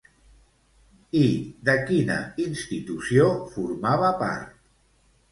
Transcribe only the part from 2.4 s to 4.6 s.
institució formava part?